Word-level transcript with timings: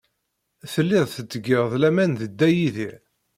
Tellid 0.73 1.05
tettged 1.15 1.55
laman 1.81 2.11
deg 2.21 2.29
Dda 2.31 2.47
Yidir. 2.53 2.95